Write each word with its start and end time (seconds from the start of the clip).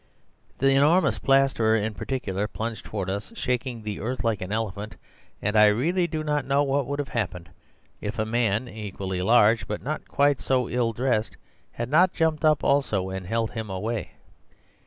The 0.57 0.71
enormous 0.71 1.19
plasterer, 1.19 1.75
in 1.75 1.93
particular, 1.93 2.47
plunged 2.47 2.85
towards 2.85 3.11
us, 3.11 3.31
shaking 3.35 3.83
the 3.83 3.99
earth 3.99 4.23
like 4.23 4.41
an 4.41 4.51
elephant; 4.51 4.95
and 5.43 5.55
I 5.55 5.67
really 5.67 6.07
do 6.07 6.23
not 6.23 6.43
know 6.43 6.63
what 6.63 6.87
would 6.87 6.97
have 6.97 7.09
happened 7.09 7.51
if 8.01 8.17
a 8.17 8.25
man 8.25 8.67
equally 8.67 9.21
large, 9.21 9.67
but 9.67 9.83
not 9.83 10.07
quite 10.07 10.41
so 10.41 10.67
ill 10.67 10.91
dressed, 10.91 11.37
had 11.73 11.87
not 11.91 12.13
jumped 12.13 12.43
up 12.43 12.63
also 12.63 13.11
and 13.11 13.27
held 13.27 13.51
him 13.51 13.69
away. 13.69 14.13